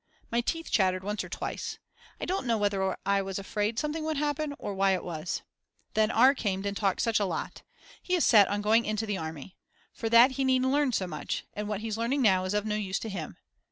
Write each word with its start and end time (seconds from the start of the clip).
My 0.31 0.41
teeth 0.41 0.71
chattered 0.71 1.03
once 1.03 1.23
or 1.23 1.29
twice, 1.29 1.77
I 2.19 2.25
don't 2.25 2.47
know 2.47 2.57
whether 2.57 2.97
I 3.05 3.21
was 3.21 3.37
afraid 3.37 3.77
something 3.77 4.03
would 4.03 4.17
happen 4.17 4.55
or 4.57 4.73
why 4.73 4.93
it 4.95 5.03
was. 5.03 5.43
Then 5.93 6.09
R. 6.09 6.33
came 6.33 6.65
and 6.65 6.75
talked 6.75 7.01
such 7.03 7.19
a 7.19 7.25
lot. 7.25 7.61
He 8.01 8.15
is 8.15 8.25
set 8.25 8.47
on 8.47 8.63
going 8.63 8.85
into 8.85 9.05
the 9.05 9.19
army. 9.19 9.57
For 9.93 10.09
that 10.09 10.31
he 10.31 10.43
needn't 10.43 10.71
learn 10.71 10.91
so 10.91 11.05
much, 11.05 11.43
and 11.53 11.67
what 11.67 11.81
he's 11.81 11.99
learning 11.99 12.23
now 12.23 12.45
is 12.45 12.55
of 12.55 12.65
no 12.65 12.73
use 12.77 12.97
to 12.97 13.09
him. 13.09 13.37